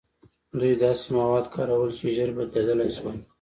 [0.59, 3.17] دوی داسې مواد کارول چې ژر بدلیدلی شول.